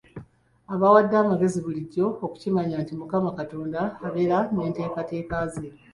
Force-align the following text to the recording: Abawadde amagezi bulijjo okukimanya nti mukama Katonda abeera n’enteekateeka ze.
Abawadde 0.73 1.15
amagezi 1.19 1.57
bulijjo 1.65 2.05
okukimanya 2.25 2.75
nti 2.83 2.93
mukama 2.99 3.29
Katonda 3.39 3.81
abeera 4.05 4.37
n’enteekateeka 4.53 5.37
ze. 5.53 5.67